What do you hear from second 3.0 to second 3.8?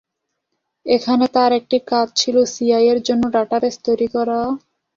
জন্য ডাটাবেজ